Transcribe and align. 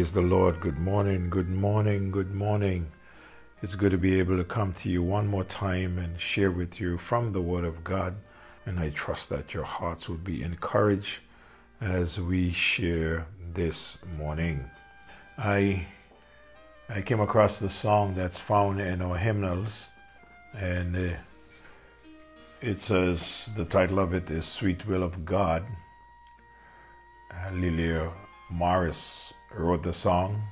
Praise 0.00 0.14
the 0.14 0.22
Lord. 0.22 0.60
Good 0.60 0.78
morning, 0.78 1.28
good 1.28 1.50
morning, 1.50 2.10
good 2.10 2.34
morning. 2.34 2.90
It's 3.60 3.74
good 3.74 3.90
to 3.90 3.98
be 3.98 4.18
able 4.18 4.38
to 4.38 4.44
come 4.44 4.72
to 4.72 4.88
you 4.88 5.02
one 5.02 5.26
more 5.26 5.44
time 5.44 5.98
and 5.98 6.18
share 6.18 6.50
with 6.50 6.80
you 6.80 6.96
from 6.96 7.32
the 7.32 7.42
Word 7.42 7.66
of 7.66 7.84
God. 7.84 8.14
And 8.64 8.78
I 8.78 8.88
trust 8.88 9.28
that 9.28 9.52
your 9.52 9.64
hearts 9.64 10.08
will 10.08 10.16
be 10.16 10.42
encouraged 10.42 11.18
as 11.82 12.18
we 12.18 12.50
share 12.50 13.26
this 13.52 13.98
morning. 14.16 14.70
I 15.36 15.84
I 16.88 17.02
came 17.02 17.20
across 17.20 17.58
the 17.58 17.68
song 17.68 18.14
that's 18.14 18.40
found 18.40 18.80
in 18.80 19.02
our 19.02 19.18
hymnals, 19.18 19.90
and 20.56 20.96
uh, 20.96 21.16
it 22.62 22.80
says 22.80 23.50
the 23.54 23.66
title 23.66 23.98
of 23.98 24.14
it 24.14 24.30
is 24.30 24.46
"Sweet 24.46 24.86
Will 24.86 25.02
of 25.02 25.26
God." 25.26 25.62
Lelia 27.52 28.10
Morris 28.48 29.34
wrote 29.54 29.82
the 29.82 29.92
song, 29.92 30.42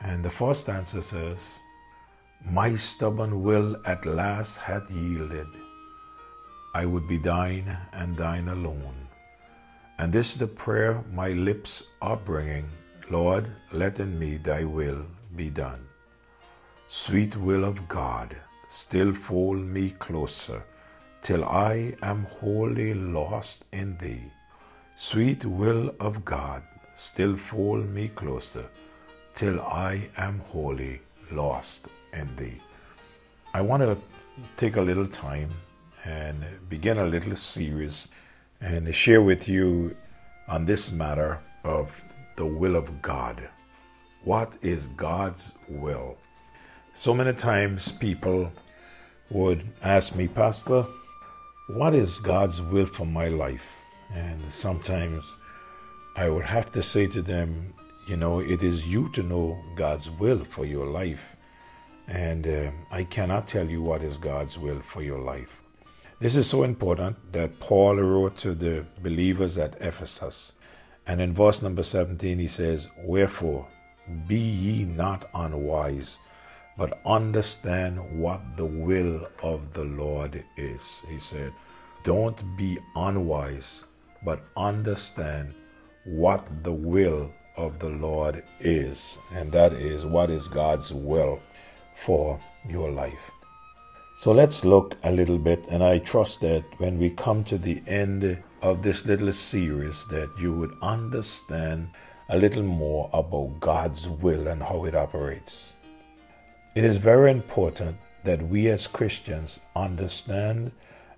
and 0.00 0.24
the 0.24 0.30
first 0.30 0.62
stanza 0.62 1.02
says, 1.02 1.60
My 2.44 2.74
stubborn 2.76 3.42
will 3.42 3.76
at 3.86 4.06
last 4.06 4.58
hath 4.58 4.90
yielded. 4.90 5.48
I 6.74 6.86
would 6.86 7.06
be 7.06 7.18
thine 7.18 7.76
and 7.92 8.16
thine 8.16 8.48
alone. 8.48 9.08
And 9.98 10.12
this 10.12 10.32
is 10.32 10.38
the 10.38 10.46
prayer 10.46 11.04
my 11.12 11.28
lips 11.28 11.84
are 12.00 12.16
bringing 12.16 12.68
Lord, 13.10 13.46
let 13.72 14.00
in 14.00 14.18
me 14.18 14.38
thy 14.38 14.64
will 14.64 15.04
be 15.36 15.50
done. 15.50 15.86
Sweet 16.88 17.36
will 17.36 17.64
of 17.64 17.86
God, 17.88 18.36
still 18.68 19.12
fold 19.12 19.58
me 19.58 19.90
closer 19.98 20.62
till 21.20 21.44
I 21.44 21.94
am 22.02 22.24
wholly 22.24 22.94
lost 22.94 23.66
in 23.72 23.98
thee. 23.98 24.32
Sweet 24.94 25.44
will 25.44 25.94
of 26.00 26.24
God, 26.24 26.62
still 26.94 27.36
fold 27.36 27.88
me 27.88 28.08
closer 28.08 28.66
till 29.34 29.60
I 29.60 30.08
am 30.16 30.40
wholly 30.40 31.00
lost 31.30 31.88
in 32.12 32.34
thee. 32.36 32.60
I 33.54 33.60
want 33.60 33.82
to 33.82 33.96
take 34.56 34.76
a 34.76 34.80
little 34.80 35.06
time 35.06 35.50
and 36.04 36.44
begin 36.68 36.98
a 36.98 37.06
little 37.06 37.36
series 37.36 38.08
and 38.60 38.94
share 38.94 39.22
with 39.22 39.48
you 39.48 39.96
on 40.48 40.64
this 40.64 40.90
matter 40.90 41.40
of 41.64 42.02
the 42.36 42.46
will 42.46 42.76
of 42.76 43.02
God. 43.02 43.48
What 44.24 44.52
is 44.62 44.86
God's 44.88 45.52
will? 45.68 46.16
So 46.94 47.14
many 47.14 47.32
times 47.32 47.92
people 47.92 48.52
would 49.30 49.64
ask 49.82 50.14
me, 50.14 50.28
Pastor, 50.28 50.86
what 51.68 51.94
is 51.94 52.18
God's 52.18 52.60
will 52.60 52.86
for 52.86 53.06
my 53.06 53.28
life? 53.28 53.76
And 54.12 54.40
sometimes 54.50 55.24
I 56.14 56.28
would 56.28 56.44
have 56.44 56.70
to 56.72 56.82
say 56.82 57.06
to 57.08 57.22
them, 57.22 57.72
you 58.06 58.16
know, 58.16 58.40
it 58.40 58.62
is 58.62 58.86
you 58.86 59.08
to 59.10 59.22
know 59.22 59.58
God's 59.76 60.10
will 60.10 60.44
for 60.44 60.66
your 60.66 60.86
life. 60.86 61.36
And 62.06 62.46
uh, 62.46 62.70
I 62.90 63.04
cannot 63.04 63.48
tell 63.48 63.68
you 63.68 63.80
what 63.80 64.02
is 64.02 64.18
God's 64.18 64.58
will 64.58 64.80
for 64.80 65.02
your 65.02 65.20
life. 65.20 65.62
This 66.18 66.36
is 66.36 66.46
so 66.46 66.64
important 66.64 67.16
that 67.32 67.58
Paul 67.60 67.96
wrote 67.96 68.36
to 68.38 68.54
the 68.54 68.84
believers 69.02 69.56
at 69.56 69.80
Ephesus. 69.80 70.52
And 71.06 71.20
in 71.20 71.32
verse 71.32 71.62
number 71.62 71.82
17, 71.82 72.38
he 72.38 72.46
says, 72.46 72.88
Wherefore, 73.04 73.66
be 74.26 74.38
ye 74.38 74.84
not 74.84 75.30
unwise, 75.34 76.18
but 76.76 77.00
understand 77.06 78.20
what 78.20 78.40
the 78.56 78.66
will 78.66 79.26
of 79.42 79.72
the 79.72 79.84
Lord 79.84 80.44
is. 80.56 81.00
He 81.08 81.18
said, 81.18 81.52
Don't 82.04 82.40
be 82.56 82.78
unwise, 82.94 83.84
but 84.24 84.44
understand 84.56 85.54
what 86.04 86.46
the 86.64 86.72
will 86.72 87.32
of 87.56 87.78
the 87.78 87.88
Lord 87.88 88.42
is. 88.60 89.18
And 89.32 89.52
that 89.52 89.72
is 89.72 90.04
what 90.04 90.30
is 90.30 90.48
God's 90.48 90.92
will 90.92 91.40
for 91.94 92.40
your 92.68 92.90
life. 92.90 93.30
So 94.14 94.30
let's 94.32 94.64
look 94.64 94.96
a 95.04 95.10
little 95.10 95.38
bit, 95.38 95.64
and 95.68 95.82
I 95.82 95.98
trust 95.98 96.40
that 96.42 96.64
when 96.78 96.98
we 96.98 97.10
come 97.10 97.42
to 97.44 97.58
the 97.58 97.82
end 97.86 98.38
of 98.60 98.82
this 98.82 99.04
little 99.06 99.32
series, 99.32 100.06
that 100.10 100.30
you 100.38 100.52
would 100.52 100.76
understand 100.82 101.88
a 102.28 102.36
little 102.36 102.62
more 102.62 103.10
about 103.12 103.58
God's 103.60 104.08
will 104.08 104.48
and 104.48 104.62
how 104.62 104.84
it 104.84 104.94
operates. 104.94 105.72
It 106.74 106.84
is 106.84 106.96
very 106.98 107.30
important 107.30 107.96
that 108.24 108.40
we 108.48 108.68
as 108.68 108.86
Christians 108.86 109.58
understand 109.74 110.72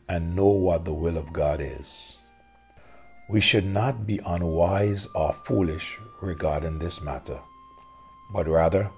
and 0.08 0.34
know 0.34 0.48
what 0.48 0.84
the 0.84 0.94
will 0.94 1.16
of 1.16 1.32
God 1.32 1.60
is. 1.60 2.16
We 3.28 3.40
should 3.40 3.64
not 3.64 4.06
be 4.06 4.20
unwise 4.26 5.08
or 5.14 5.32
foolish 5.32 5.98
regarding 6.20 6.78
this 6.78 7.00
matter, 7.00 7.40
but 8.32 8.46
rather 8.46 8.90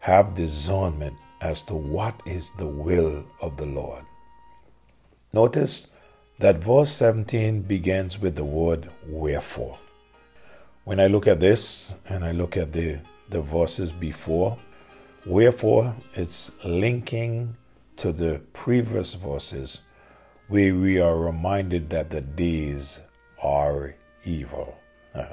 have 0.00 0.34
discernment 0.34 1.16
as 1.40 1.62
to 1.62 1.74
what 1.74 2.20
is 2.26 2.52
the 2.58 2.66
will 2.66 3.24
of 3.40 3.56
the 3.56 3.66
Lord. 3.66 4.04
Notice 5.32 5.86
that 6.38 6.58
verse 6.58 6.90
17 6.92 7.62
begins 7.62 8.18
with 8.18 8.36
the 8.36 8.44
word 8.44 8.90
wherefore. 9.06 9.78
When 10.84 11.00
I 11.00 11.06
look 11.06 11.26
at 11.26 11.40
this 11.40 11.94
and 12.08 12.24
I 12.24 12.32
look 12.32 12.56
at 12.56 12.72
the, 12.72 12.98
the 13.30 13.40
verses 13.40 13.92
before, 13.92 14.58
wherefore 15.26 15.94
it's 16.14 16.50
linking 16.64 17.56
to 17.96 18.12
the 18.12 18.40
previous 18.52 19.14
verses 19.14 19.80
where 20.48 20.74
we 20.74 21.00
are 21.00 21.18
reminded 21.18 21.90
that 21.90 22.10
the 22.10 22.20
days 22.20 23.00
are 23.42 23.94
evil. 24.24 24.78
Uh, 25.14 25.32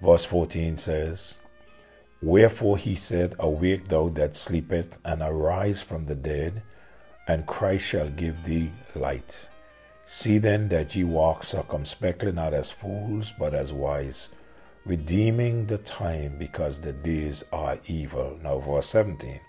verse 0.00 0.24
14 0.24 0.78
says, 0.78 1.38
Wherefore 2.22 2.78
he 2.78 2.94
said, 2.94 3.34
Awake 3.38 3.88
thou 3.88 4.08
that 4.10 4.34
sleepest, 4.34 4.98
and 5.04 5.20
arise 5.22 5.82
from 5.82 6.04
the 6.04 6.14
dead, 6.14 6.62
and 7.28 7.46
Christ 7.46 7.84
shall 7.84 8.08
give 8.08 8.44
thee 8.44 8.72
light. 8.94 9.48
See 10.06 10.38
then 10.38 10.68
that 10.68 10.94
ye 10.94 11.04
walk 11.04 11.44
circumspectly, 11.44 12.32
not 12.32 12.54
as 12.54 12.70
fools, 12.70 13.32
but 13.38 13.54
as 13.54 13.72
wise, 13.72 14.28
redeeming 14.84 15.66
the 15.66 15.78
time, 15.78 16.38
because 16.38 16.80
the 16.80 16.92
days 16.92 17.44
are 17.52 17.78
evil. 17.86 18.38
Now, 18.42 18.58
verse 18.58 18.86
17. 18.88 19.40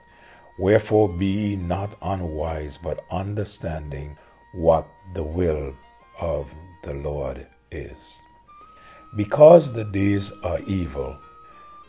Wherefore 0.57 1.09
be 1.09 1.25
ye 1.25 1.55
not 1.55 1.97
unwise, 2.01 2.77
but 2.81 3.03
understanding 3.11 4.17
what 4.53 4.87
the 5.13 5.23
will 5.23 5.75
of 6.19 6.53
the 6.83 6.93
Lord 6.93 7.47
is. 7.75 8.19
Because 9.15 9.71
the 9.71 9.83
days 9.85 10.31
are 10.43 10.59
evil, 10.61 11.17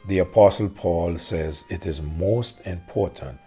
the 0.09 0.19
Apostle 0.21 0.69
Paul 0.69 1.19
says 1.19 1.65
it 1.71 1.87
is 1.87 2.01
most 2.01 2.61
important 2.65 3.39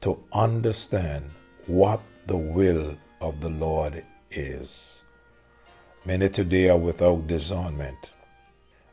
to 0.00 0.18
understand 0.32 1.30
what 1.66 2.00
the 2.26 2.36
will 2.36 2.96
of 3.20 3.40
the 3.40 3.50
Lord 3.50 4.04
is. 4.30 5.02
Many 6.04 6.28
today 6.28 6.68
are 6.68 6.78
without 6.78 7.26
discernment, 7.26 8.10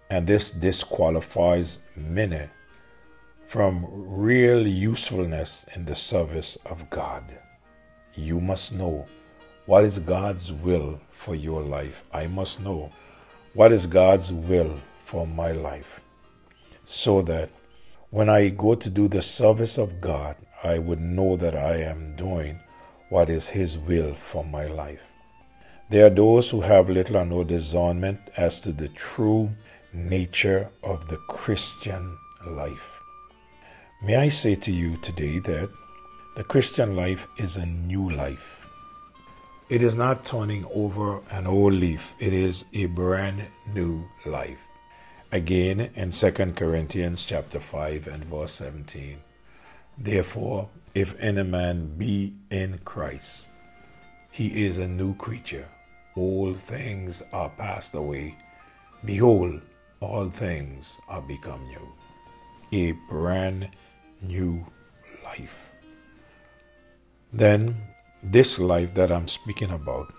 and 0.10 0.26
this 0.26 0.52
disqualifies 0.52 1.80
many 1.96 2.50
from 3.46 3.86
real 3.88 4.66
usefulness 4.66 5.66
in 5.76 5.86
the 5.86 5.96
service 5.96 6.58
of 6.66 6.90
God. 6.90 7.24
You 8.16 8.42
must 8.42 8.74
know 8.74 9.06
what 9.66 9.84
is 9.84 10.00
God's 10.00 10.52
will 10.52 11.00
for 11.12 11.36
your 11.36 11.62
life? 11.62 12.04
I 12.14 12.28
must 12.28 12.60
know 12.60 12.92
what 13.54 13.72
is 13.72 13.88
God's 13.88 14.32
will 14.32 14.80
for 14.98 15.26
my 15.26 15.52
life 15.52 16.02
so 16.86 17.22
that 17.22 17.50
when 18.10 18.30
I 18.30 18.50
go 18.50 18.76
to 18.76 18.90
do 18.90 19.08
the 19.08 19.22
service 19.22 19.78
of 19.78 20.02
God, 20.02 20.36
I 20.64 20.78
would 20.78 21.02
know 21.02 21.36
that 21.38 21.56
I 21.56 21.78
am 21.78 22.16
doing 22.16 22.60
what 23.10 23.30
is 23.30 23.50
His 23.50 23.78
will 23.78 24.14
for 24.14 24.44
my 24.44 24.68
life. 24.68 25.02
There 25.90 26.06
are 26.06 26.10
those 26.10 26.50
who 26.50 26.62
have 26.62 26.90
little 26.90 27.18
or 27.18 27.26
no 27.26 27.44
discernment 27.44 28.20
as 28.38 28.62
to 28.62 28.72
the 28.72 28.90
true 28.90 29.50
nature 29.94 30.70
of 30.84 31.08
the 31.08 31.18
Christian 31.28 32.18
life. 32.46 33.00
May 34.04 34.16
I 34.16 34.30
say 34.30 34.56
to 34.56 34.72
you 34.72 34.98
today 34.98 35.40
that 35.40 35.70
the 36.36 36.44
Christian 36.44 36.96
life 36.96 37.28
is 37.38 37.58
a 37.58 37.66
new 37.66 38.10
life. 38.10 38.63
It 39.74 39.82
is 39.82 39.96
not 39.96 40.24
turning 40.24 40.68
over 40.72 41.20
an 41.32 41.48
old 41.48 41.74
leaf, 41.74 42.14
it 42.20 42.32
is 42.32 42.64
a 42.76 42.86
brand 42.86 43.48
new 43.74 44.08
life. 44.24 44.68
Again 45.32 45.90
in 45.96 46.12
2 46.12 46.32
Corinthians 46.56 47.26
chapter 47.26 47.60
5 47.60 48.06
and 48.06 48.24
verse 48.26 48.52
17. 48.52 49.18
Therefore, 49.98 50.70
if 50.94 51.20
any 51.20 51.42
man 51.42 51.98
be 51.98 52.36
in 52.52 52.82
Christ, 52.86 53.48
he 54.30 54.64
is 54.64 54.78
a 54.78 54.88
new 54.88 55.16
creature. 55.16 55.68
All 56.16 56.54
things 56.54 57.24
are 57.34 57.50
passed 57.50 57.96
away. 57.96 58.38
Behold, 59.04 59.60
all 60.02 60.30
things 60.30 60.98
are 61.08 61.24
become 61.24 61.66
new. 61.66 61.90
A 62.80 62.92
brand 63.10 63.70
new 64.22 64.64
life. 65.24 65.72
Then 67.34 67.76
this 68.24 68.58
life 68.58 68.94
that 68.94 69.12
I'm 69.12 69.28
speaking 69.28 69.72
about, 69.72 70.14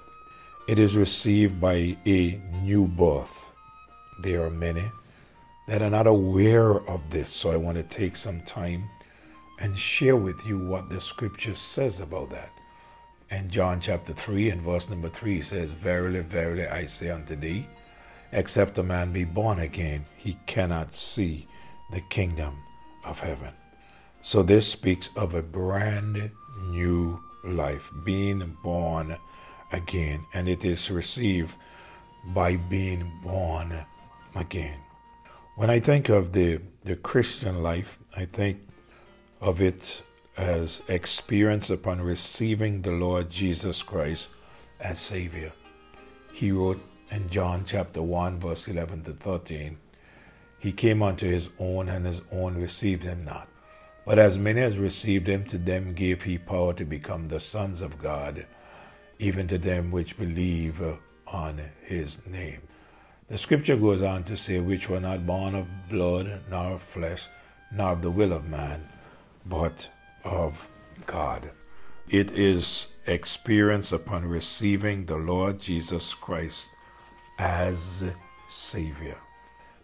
it 0.69 0.79
is 0.79 0.97
received 0.97 1.61
by 1.61 1.97
a 2.07 2.41
new 2.63 2.87
birth. 2.87 3.51
There 4.23 4.45
are 4.45 4.51
many 4.51 4.91
that 5.67 5.83
are 5.83 5.91
not 5.91 6.07
aware 6.07 6.81
of 6.89 7.09
this. 7.11 7.29
So 7.31 7.51
I 7.51 7.57
want 7.57 7.77
to 7.79 7.83
take 7.83 8.17
some 8.17 8.43
time 8.43 8.85
and 9.59 9.79
share 9.79 10.17
with 10.17 10.45
you 10.47 10.59
what 10.59 10.89
the 10.89 11.01
scripture 11.01 11.55
says 11.55 12.01
about 12.01 12.31
that. 12.31 12.51
And 13.31 13.51
John 13.51 13.81
chapter 13.81 14.13
3 14.13 14.51
and 14.51 14.63
verse 14.63 14.89
number 14.89 15.09
3 15.09 15.41
says, 15.41 15.71
Verily, 15.71 16.21
verily, 16.21 16.67
I 16.67 16.87
say 16.87 17.11
unto 17.11 17.35
thee, 17.35 17.67
except 18.33 18.79
a 18.79 18.83
man 18.83 19.13
be 19.13 19.25
born 19.25 19.61
again, 19.61 20.05
he 20.17 20.37
cannot 20.47 20.95
see 20.95 21.49
the 21.91 22.03
kingdom 22.03 22.57
of 23.05 23.19
heaven. 23.19 23.53
So 24.21 24.43
this 24.43 24.71
speaks 24.71 25.11
of 25.17 25.35
a 25.35 25.43
brand 25.43 26.31
new 26.69 27.21
life, 27.45 27.91
being 28.05 28.57
born 28.63 29.17
again, 29.73 30.27
and 30.33 30.49
it 30.49 30.65
is 30.65 30.91
received 30.91 31.55
by 32.27 32.57
being 32.57 33.11
born 33.23 33.85
again. 34.35 34.79
When 35.57 35.71
I 35.71 35.81
think 35.81 36.09
of 36.09 36.33
the, 36.33 36.61
the 36.85 36.97
Christian 36.97 37.63
life, 37.63 37.99
I 38.17 38.25
think 38.25 38.59
of 39.41 39.61
it 39.61 40.03
as 40.37 40.83
experience 40.89 41.71
upon 41.71 42.01
receiving 42.01 42.83
the 42.83 42.91
Lord 42.91 43.31
Jesus 43.31 43.83
Christ 43.83 44.29
as 44.81 44.99
Savior. 44.99 45.53
He 46.33 46.51
wrote 46.51 46.83
in 47.11 47.31
John 47.31 47.65
chapter 47.65 48.03
1, 48.03 48.41
verse 48.41 48.67
11 48.67 49.05
to 49.05 49.13
13, 49.13 49.77
He 50.59 50.73
came 50.73 51.03
unto 51.03 51.29
his 51.29 51.51
own, 51.61 51.89
and 51.89 52.07
his 52.07 52.21
own 52.33 52.57
received 52.57 53.05
him 53.05 53.25
not. 53.25 53.49
But 54.05 54.19
as 54.19 54.37
many 54.37 54.61
as 54.61 54.77
received 54.79 55.29
him, 55.29 55.45
to 55.47 55.59
them 55.59 55.95
gave 55.95 56.23
he 56.25 56.37
power 56.39 56.75
to 56.75 56.85
become 56.85 57.29
the 57.29 57.41
sons 57.41 57.81
of 57.81 57.99
God, 57.99 58.47
even 59.19 59.49
to 59.49 59.59
them 59.59 59.91
which 59.91 60.19
believe 60.19 60.83
on 61.27 61.61
his 61.83 62.19
name. 62.27 62.61
The 63.29 63.39
scripture 63.39 63.77
goes 63.77 64.03
on 64.03 64.25
to 64.25 64.37
say, 64.37 64.61
which 64.61 64.89
were 64.89 65.01
not 65.01 65.27
born 65.27 65.55
of 65.55 65.89
blood, 65.89 66.43
nor 66.51 66.73
of 66.73 66.83
flesh, 66.83 67.27
nor 67.73 67.93
of 67.93 68.03
the 68.03 68.11
will 68.11 68.33
of 68.33 68.47
man, 68.47 68.87
but 69.47 69.89
of 70.23 70.71
God. 71.07 71.51
It 72.09 72.33
is 72.33 72.89
experience 73.07 73.93
upon 73.93 74.27
receiving 74.27 75.07
the 75.07 75.17
Lord 75.17 75.59
Jesus 75.59 76.13
Christ 76.13 76.69
as 77.39 78.05
Savior. 78.49 79.17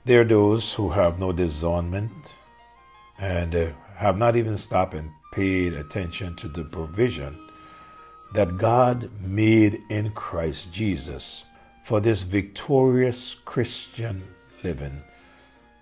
There 0.05 0.21
are 0.21 0.25
those 0.25 0.75
who 0.75 0.91
have 0.91 1.19
no 1.19 1.33
discernment 1.33 2.35
and 3.19 3.75
have 4.01 4.17
not 4.17 4.35
even 4.35 4.57
stopped 4.57 4.95
and 4.95 5.11
paid 5.31 5.75
attention 5.75 6.35
to 6.35 6.49
the 6.49 6.65
provision 6.65 7.39
that 8.33 8.57
God 8.57 9.11
made 9.21 9.83
in 9.91 10.11
Christ 10.13 10.73
Jesus 10.73 11.45
for 11.85 12.01
this 12.01 12.23
victorious 12.23 13.37
Christian 13.45 14.23
living 14.65 15.03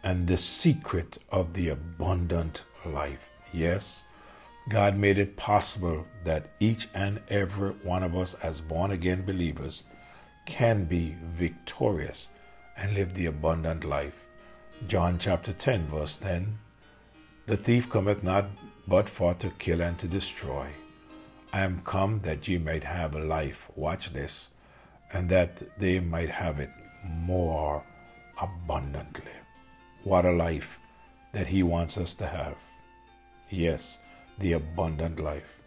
and 0.03 0.26
the 0.26 0.37
secret 0.37 1.19
of 1.31 1.53
the 1.53 1.69
abundant 1.69 2.65
life. 2.85 3.31
Yes, 3.53 4.03
God 4.69 4.97
made 4.97 5.19
it 5.19 5.37
possible 5.37 6.05
that 6.25 6.50
each 6.59 6.88
and 6.94 7.23
every 7.29 7.71
one 7.85 8.03
of 8.03 8.17
us, 8.17 8.35
as 8.43 8.61
born 8.61 8.91
again 8.91 9.25
believers, 9.25 9.85
can 10.44 10.87
be 10.87 11.14
victorious 11.35 12.26
and 12.76 12.94
live 12.94 13.14
the 13.14 13.26
abundant 13.26 13.85
life. 13.85 14.25
John 14.88 15.21
chapter 15.21 15.53
10, 15.53 15.87
verse 15.87 16.17
10 16.17 16.59
the 17.49 17.56
thief 17.56 17.89
cometh 17.89 18.23
not 18.23 18.45
but 18.87 19.09
for 19.09 19.33
to 19.33 19.49
kill 19.59 19.81
and 19.81 19.99
to 19.99 20.06
destroy. 20.06 20.69
I 21.50 21.62
am 21.62 21.81
come 21.83 22.21
that 22.21 22.47
ye 22.47 22.59
might 22.59 22.85
have 22.85 23.15
a 23.15 23.25
life, 23.25 23.71
watch 23.75 24.12
this, 24.12 24.50
and 25.15 25.31
that 25.31 25.62
they 25.79 25.99
might 25.99 26.29
have 26.29 26.61
it 26.61 26.69
more 27.06 27.83
abundantly. 28.39 29.33
What 30.05 30.27
a 30.27 30.31
life 30.31 30.79
that 31.33 31.47
he 31.47 31.62
wants 31.62 31.97
us 31.97 32.12
to 32.17 32.27
have. 32.27 32.59
Yes, 33.49 33.97
the 34.39 34.53
abundant 34.53 35.19
life. 35.19 35.62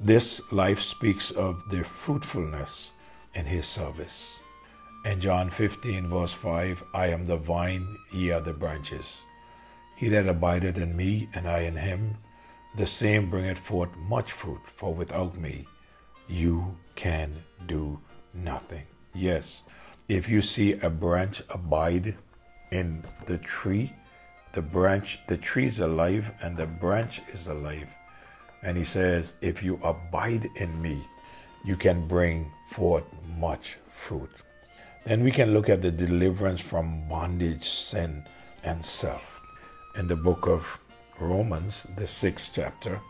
This 0.00 0.40
life 0.50 0.80
speaks 0.80 1.30
of 1.30 1.62
the 1.70 1.84
fruitfulness 1.84 2.90
in 3.34 3.46
his 3.46 3.66
service. 3.66 4.40
In 5.04 5.20
John 5.20 5.48
15, 5.48 6.08
verse 6.08 6.32
5, 6.32 6.82
I 6.92 7.06
am 7.06 7.24
the 7.24 7.36
vine, 7.36 7.86
ye 8.12 8.32
are 8.32 8.40
the 8.40 8.52
branches. 8.52 9.20
He 10.00 10.08
that 10.08 10.26
abideth 10.26 10.78
in 10.78 10.96
me, 10.96 11.28
and 11.34 11.46
I 11.46 11.58
in 11.60 11.76
him, 11.76 12.16
the 12.74 12.86
same 12.86 13.28
bringeth 13.28 13.58
forth 13.58 13.94
much 13.98 14.32
fruit, 14.32 14.62
for 14.64 14.94
without 14.94 15.36
me 15.36 15.66
you 16.26 16.74
can 16.94 17.30
do 17.66 18.00
nothing. 18.32 18.86
Yes, 19.14 19.60
if 20.08 20.26
you 20.26 20.40
see 20.40 20.72
a 20.72 20.88
branch 20.88 21.42
abide 21.50 22.16
in 22.70 23.04
the 23.26 23.36
tree, 23.36 23.92
the 24.52 24.62
branch, 24.62 25.18
the 25.26 25.36
tree 25.36 25.66
is 25.66 25.80
alive 25.80 26.32
and 26.40 26.56
the 26.56 26.64
branch 26.64 27.20
is 27.30 27.48
alive. 27.48 27.94
And 28.62 28.78
he 28.78 28.84
says, 28.84 29.34
if 29.42 29.62
you 29.62 29.78
abide 29.82 30.48
in 30.56 30.80
me, 30.80 31.06
you 31.62 31.76
can 31.76 32.08
bring 32.08 32.50
forth 32.70 33.04
much 33.36 33.76
fruit. 33.86 34.30
Then 35.04 35.22
we 35.22 35.30
can 35.30 35.52
look 35.52 35.68
at 35.68 35.82
the 35.82 35.90
deliverance 35.90 36.62
from 36.62 37.06
bondage, 37.06 37.68
sin, 37.68 38.24
and 38.64 38.82
self 38.82 39.29
in 39.94 40.06
the 40.06 40.16
book 40.16 40.46
of 40.46 40.78
Romans, 41.18 41.86
the 41.96 42.06
sixth 42.06 42.52
chapter, 42.54 43.00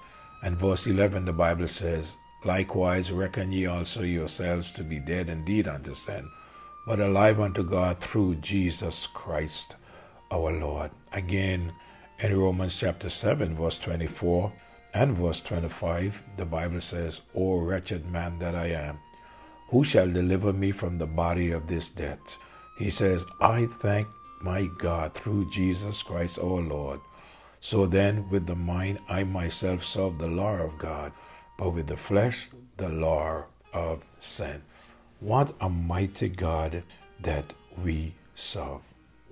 and 0.42 0.56
verse 0.56 0.86
11, 0.86 1.24
the 1.24 1.32
Bible 1.32 1.68
says, 1.68 2.12
Likewise 2.44 3.12
reckon 3.12 3.52
ye 3.52 3.66
also 3.66 4.02
yourselves 4.02 4.72
to 4.72 4.82
be 4.82 4.98
dead 4.98 5.28
indeed 5.28 5.68
unto 5.68 5.94
sin, 5.94 6.30
but 6.86 7.00
alive 7.00 7.38
unto 7.38 7.62
God 7.62 8.00
through 8.00 8.36
Jesus 8.36 9.06
Christ 9.06 9.76
our 10.30 10.50
Lord. 10.52 10.90
Again, 11.12 11.72
in 12.20 12.38
Romans 12.38 12.76
chapter 12.76 13.10
7, 13.10 13.54
verse 13.56 13.78
24 13.78 14.52
and 14.94 15.16
verse 15.16 15.40
25, 15.42 16.22
the 16.36 16.44
Bible 16.44 16.80
says, 16.80 17.20
O 17.34 17.58
wretched 17.58 18.10
man 18.10 18.38
that 18.38 18.54
I 18.54 18.68
am, 18.68 18.98
who 19.68 19.84
shall 19.84 20.10
deliver 20.10 20.52
me 20.52 20.72
from 20.72 20.98
the 20.98 21.06
body 21.06 21.52
of 21.52 21.66
this 21.66 21.90
death? 21.90 22.38
He 22.78 22.90
says, 22.90 23.24
I 23.40 23.66
thank 23.66 24.08
my 24.40 24.66
God, 24.78 25.12
through 25.12 25.50
Jesus 25.50 26.02
Christ 26.02 26.38
our 26.38 26.60
Lord. 26.60 27.00
So 27.60 27.86
then, 27.86 28.28
with 28.30 28.46
the 28.46 28.56
mind, 28.56 28.98
I 29.08 29.24
myself 29.24 29.84
serve 29.84 30.18
the 30.18 30.28
law 30.28 30.54
of 30.54 30.78
God, 30.78 31.12
but 31.58 31.70
with 31.70 31.86
the 31.86 31.96
flesh, 31.96 32.48
the 32.76 32.88
law 32.88 33.44
of 33.72 34.02
sin. 34.18 34.62
What 35.20 35.54
a 35.60 35.68
mighty 35.68 36.30
God 36.30 36.82
that 37.20 37.52
we 37.82 38.14
serve. 38.34 38.80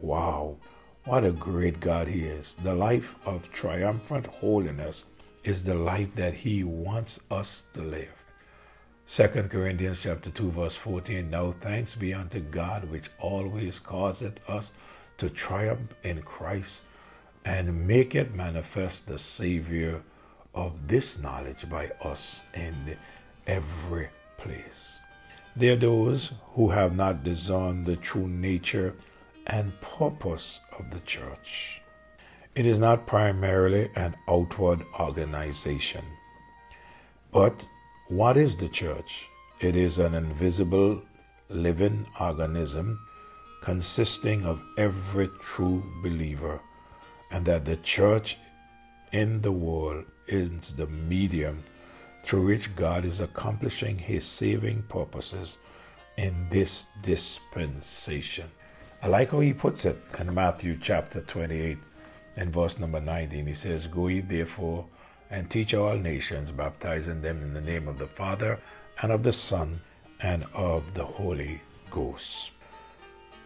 Wow, 0.00 0.56
what 1.04 1.25
a 1.25 1.32
great 1.32 1.80
God 1.80 2.09
He 2.09 2.25
is. 2.25 2.54
The 2.62 2.75
life 2.75 3.16
of 3.25 3.50
triumphant 3.50 4.26
holiness 4.26 5.04
is 5.42 5.64
the 5.64 5.75
life 5.75 6.14
that 6.16 6.35
He 6.35 6.64
wants 6.64 7.21
us 7.30 7.64
to 7.73 7.80
live. 7.80 8.12
2 9.11 9.26
Corinthians 9.49 10.02
chapter 10.02 10.28
2 10.28 10.50
verse 10.50 10.76
14 10.76 11.30
Now 11.30 11.54
thanks 11.62 11.94
be 11.94 12.12
unto 12.12 12.40
God 12.40 12.85
which 12.90 13.09
always 13.18 13.78
causeth 13.78 14.47
us 14.50 14.71
to 15.18 15.28
triumph 15.28 15.94
in 16.04 16.22
Christ 16.22 16.82
and 17.44 17.87
make 17.87 18.14
it 18.14 18.34
manifest 18.34 19.06
the 19.06 19.18
Savior 19.18 20.02
of 20.54 20.72
this 20.88 21.18
knowledge 21.18 21.68
by 21.68 21.90
us 22.02 22.42
in 22.54 22.96
every 23.46 24.08
place. 24.37 25.00
There 25.56 25.72
are 25.72 25.76
those 25.76 26.32
who 26.54 26.70
have 26.70 26.94
not 26.94 27.25
discerned 27.25 27.84
the 27.84 27.96
true 27.96 28.28
nature 28.28 28.94
and 29.46 29.72
purpose 29.80 30.60
of 30.78 30.90
the 30.90 31.00
church. 31.00 31.80
It 32.54 32.66
is 32.66 32.78
not 32.78 33.06
primarily 33.06 33.90
an 33.96 34.16
outward 34.28 34.84
organization. 34.98 36.04
But 37.32 37.66
what 38.08 38.37
is 38.37 38.56
the 38.56 38.68
church? 38.68 39.26
It 39.60 39.75
is 39.75 39.98
an 39.98 40.14
invisible 40.14 41.02
living 41.48 42.06
organism 42.20 43.00
consisting 43.68 44.46
of 44.46 44.62
every 44.78 45.28
true 45.40 45.84
believer, 46.02 46.58
and 47.30 47.44
that 47.44 47.66
the 47.66 47.76
church 47.76 48.38
in 49.12 49.42
the 49.42 49.52
world 49.52 50.06
is 50.26 50.72
the 50.72 50.87
medium 50.87 51.62
through 52.22 52.46
which 52.46 52.75
God 52.75 53.04
is 53.04 53.20
accomplishing 53.20 53.98
his 53.98 54.25
saving 54.25 54.84
purposes 54.88 55.58
in 56.16 56.46
this 56.48 56.87
dispensation. 57.02 58.50
I 59.02 59.08
like 59.08 59.32
how 59.32 59.40
he 59.40 59.52
puts 59.52 59.84
it 59.84 59.98
in 60.18 60.32
Matthew 60.32 60.78
chapter 60.80 61.20
28 61.20 61.76
and 62.37 62.50
verse 62.50 62.78
number 62.78 63.02
19. 63.02 63.46
He 63.46 63.52
says, 63.52 63.87
Go 63.87 64.08
ye 64.08 64.22
therefore 64.22 64.87
and 65.28 65.50
teach 65.50 65.75
all 65.75 65.98
nations, 65.98 66.50
baptizing 66.50 67.20
them 67.20 67.42
in 67.42 67.52
the 67.52 67.60
name 67.60 67.87
of 67.87 67.98
the 67.98 68.06
Father 68.06 68.58
and 69.02 69.12
of 69.12 69.22
the 69.22 69.32
Son 69.34 69.82
and 70.20 70.46
of 70.54 70.94
the 70.94 71.04
Holy 71.04 71.60
Ghost. 71.90 72.52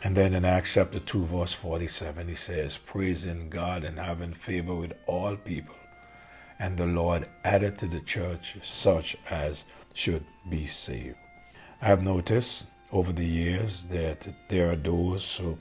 And 0.04 0.16
then 0.16 0.34
in 0.34 0.44
Acts 0.44 0.74
chapter 0.74 0.98
2, 0.98 1.26
verse 1.26 1.52
47, 1.52 2.26
he 2.26 2.34
says, 2.34 2.76
Praising 2.76 3.48
God 3.48 3.84
and 3.84 4.00
having 4.00 4.32
favor 4.32 4.74
with 4.74 4.94
all 5.06 5.36
people. 5.36 5.76
And 6.58 6.76
the 6.76 6.86
Lord 6.86 7.28
added 7.44 7.78
to 7.78 7.86
the 7.86 8.00
church 8.00 8.56
such 8.64 9.16
as 9.30 9.64
should 9.94 10.24
be 10.48 10.66
saved. 10.66 11.16
I 11.80 11.86
have 11.86 12.02
noticed 12.02 12.66
over 12.90 13.12
the 13.12 13.24
years 13.24 13.84
that 13.84 14.26
there 14.48 14.72
are 14.72 14.76
those 14.76 15.36
who 15.36 15.56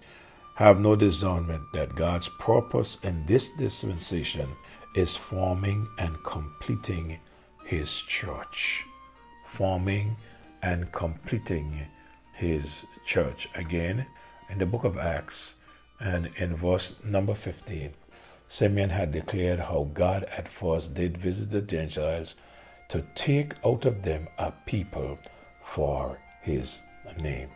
have 0.55 0.79
no 0.79 0.95
discernment 0.95 1.63
that 1.73 1.95
God's 1.95 2.29
purpose 2.39 2.97
in 3.03 3.25
this 3.27 3.51
dispensation 3.51 4.49
is 4.95 5.15
forming 5.15 5.87
and 5.99 6.21
completing 6.23 7.19
His 7.63 7.91
church. 7.91 8.85
Forming 9.45 10.17
and 10.63 10.91
completing 10.91 11.85
His 12.33 12.85
church. 13.05 13.47
Again, 13.55 14.05
in 14.51 14.57
the 14.57 14.65
book 14.65 14.83
of 14.83 14.97
Acts 14.97 15.55
and 15.99 16.29
in 16.37 16.55
verse 16.55 16.93
number 17.05 17.33
15, 17.33 17.93
Simeon 18.49 18.89
had 18.89 19.13
declared 19.13 19.59
how 19.59 19.89
God 19.93 20.25
at 20.25 20.49
first 20.49 20.93
did 20.93 21.17
visit 21.17 21.51
the 21.51 21.61
Gentiles 21.61 22.35
to 22.89 23.05
take 23.15 23.53
out 23.65 23.85
of 23.85 24.03
them 24.03 24.27
a 24.37 24.51
people 24.65 25.17
for 25.63 26.19
His 26.41 26.81
name. 27.17 27.49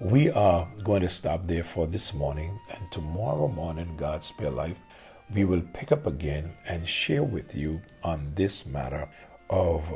We 0.00 0.30
are 0.30 0.66
going 0.82 1.02
to 1.02 1.08
stop 1.08 1.46
there 1.46 1.62
for 1.62 1.86
this 1.86 2.12
morning, 2.12 2.58
and 2.70 2.90
tomorrow 2.90 3.46
morning, 3.46 3.96
God's 3.96 4.26
Spare 4.26 4.50
Life, 4.50 4.80
we 5.32 5.44
will 5.44 5.62
pick 5.72 5.92
up 5.92 6.06
again 6.06 6.50
and 6.66 6.88
share 6.88 7.22
with 7.22 7.54
you 7.54 7.80
on 8.02 8.32
this 8.34 8.66
matter 8.66 9.08
of 9.48 9.88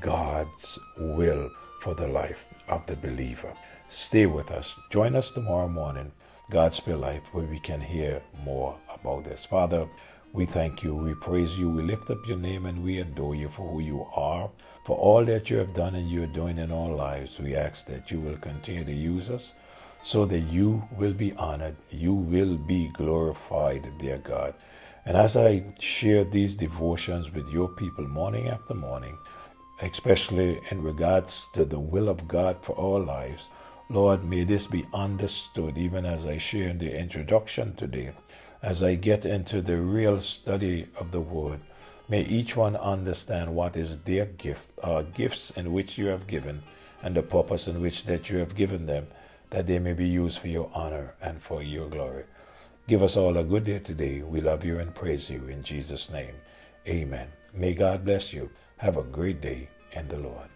God's 0.00 0.78
will 0.96 1.50
for 1.80 1.94
the 1.94 2.08
life 2.08 2.46
of 2.68 2.86
the 2.86 2.96
believer. 2.96 3.52
Stay 3.88 4.26
with 4.26 4.50
us. 4.50 4.74
Join 4.90 5.14
us 5.14 5.30
tomorrow 5.30 5.68
morning, 5.68 6.12
God's 6.50 6.76
Spare 6.76 6.96
Life, 6.96 7.22
where 7.32 7.44
we 7.44 7.60
can 7.60 7.80
hear 7.80 8.22
more 8.44 8.76
about 8.92 9.24
this. 9.24 9.44
Father, 9.44 9.86
we 10.32 10.46
thank 10.46 10.82
you, 10.82 10.94
we 10.94 11.14
praise 11.14 11.56
you, 11.56 11.70
we 11.70 11.82
lift 11.82 12.10
up 12.10 12.26
your 12.26 12.38
name, 12.38 12.66
and 12.66 12.82
we 12.82 12.98
adore 12.98 13.34
you 13.34 13.48
for 13.48 13.70
who 13.70 13.80
you 13.80 14.06
are, 14.14 14.50
for 14.84 14.96
all 14.96 15.24
that 15.26 15.48
you 15.48 15.58
have 15.58 15.74
done 15.74 15.94
and 15.94 16.10
you 16.10 16.24
are 16.24 16.34
doing 16.34 16.58
in 16.58 16.72
our 16.72 16.90
lives. 16.90 17.38
We 17.38 17.54
ask 17.54 17.86
that 17.86 18.10
you 18.10 18.20
will 18.20 18.36
continue 18.38 18.84
to 18.84 18.92
use 18.92 19.30
us 19.30 19.52
so 20.02 20.26
that 20.26 20.40
you 20.40 20.86
will 20.98 21.14
be 21.14 21.32
honored, 21.34 21.76
you 21.90 22.12
will 22.12 22.56
be 22.56 22.88
glorified, 22.88 23.90
dear 23.98 24.18
God. 24.18 24.54
And 25.06 25.16
as 25.16 25.36
I 25.36 25.62
share 25.78 26.24
these 26.24 26.56
devotions 26.56 27.32
with 27.32 27.48
your 27.48 27.68
people 27.68 28.06
morning 28.06 28.48
after 28.48 28.74
morning, 28.74 29.16
especially 29.80 30.60
in 30.70 30.82
regards 30.82 31.48
to 31.54 31.64
the 31.64 31.78
will 31.78 32.08
of 32.08 32.26
God 32.28 32.56
for 32.62 32.78
our 32.78 33.00
lives, 33.00 33.48
Lord, 33.90 34.24
may 34.24 34.44
this 34.44 34.66
be 34.66 34.86
understood 34.94 35.76
even 35.76 36.06
as 36.06 36.26
I 36.26 36.38
share 36.38 36.68
in 36.68 36.78
the 36.78 36.98
introduction 36.98 37.74
today 37.76 38.12
as 38.64 38.82
I 38.82 38.94
get 38.94 39.26
into 39.26 39.60
the 39.60 39.76
real 39.76 40.18
study 40.20 40.86
of 40.96 41.10
the 41.10 41.20
Word, 41.20 41.60
may 42.08 42.22
each 42.22 42.56
one 42.56 42.76
understand 42.76 43.54
what 43.54 43.76
is 43.76 43.98
their 44.00 44.24
gift, 44.24 44.70
or 44.78 45.00
uh, 45.00 45.02
gifts 45.02 45.50
in 45.50 45.70
which 45.74 45.98
you 45.98 46.06
have 46.06 46.26
given, 46.26 46.62
and 47.02 47.14
the 47.14 47.22
purpose 47.22 47.66
in 47.66 47.82
which 47.82 48.04
that 48.04 48.30
you 48.30 48.38
have 48.38 48.54
given 48.54 48.86
them, 48.86 49.06
that 49.50 49.66
they 49.66 49.78
may 49.78 49.92
be 49.92 50.08
used 50.08 50.38
for 50.38 50.48
your 50.48 50.70
honor 50.72 51.14
and 51.20 51.42
for 51.42 51.62
your 51.62 51.90
glory. 51.90 52.24
Give 52.88 53.02
us 53.02 53.18
all 53.18 53.36
a 53.36 53.44
good 53.44 53.64
day 53.64 53.80
today. 53.80 54.22
We 54.22 54.40
love 54.40 54.64
you 54.64 54.78
and 54.78 54.94
praise 54.94 55.28
you 55.28 55.46
in 55.46 55.62
Jesus' 55.62 56.08
name. 56.08 56.34
Amen. 56.88 57.28
May 57.52 57.74
God 57.74 58.02
bless 58.02 58.32
you. 58.32 58.48
Have 58.78 58.96
a 58.96 59.02
great 59.02 59.42
day 59.42 59.68
in 59.92 60.08
the 60.08 60.18
Lord. 60.18 60.53